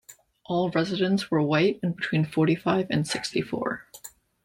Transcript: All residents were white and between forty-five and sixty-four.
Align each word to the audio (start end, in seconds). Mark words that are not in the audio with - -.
All 0.45 0.71
residents 0.71 1.29
were 1.29 1.43
white 1.43 1.79
and 1.83 1.95
between 1.95 2.25
forty-five 2.25 2.87
and 2.89 3.07
sixty-four. 3.07 3.85